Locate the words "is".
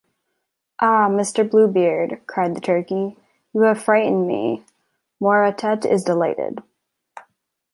5.85-6.03